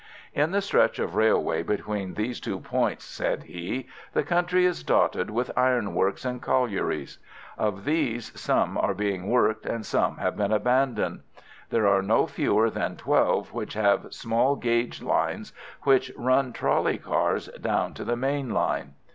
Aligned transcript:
"In 0.33 0.49
the 0.49 0.63
stretch 0.63 0.97
of 0.97 1.13
railway 1.13 1.61
between 1.61 2.15
these 2.15 2.39
two 2.39 2.59
points," 2.59 3.05
said 3.05 3.43
he, 3.43 3.85
"the 4.13 4.23
country 4.23 4.65
is 4.65 4.81
dotted 4.81 5.29
with 5.29 5.55
ironworks 5.55 6.25
and 6.25 6.41
collieries. 6.41 7.19
Of 7.55 7.85
these, 7.85 8.31
some 8.33 8.79
are 8.79 8.95
being 8.95 9.29
worked 9.29 9.67
and 9.67 9.85
some 9.85 10.17
have 10.17 10.35
been 10.35 10.51
abandoned. 10.51 11.19
There 11.69 11.85
are 11.87 12.01
no 12.01 12.25
fewer 12.25 12.71
than 12.71 12.95
twelve 12.97 13.53
which 13.53 13.75
have 13.75 14.11
small 14.11 14.55
gauge 14.55 15.03
lines 15.03 15.53
which 15.83 16.11
run 16.17 16.51
trolly 16.51 16.97
cars 16.97 17.49
down 17.59 17.93
to 17.93 18.03
the 18.03 18.17
main 18.17 18.49
line. 18.49 18.95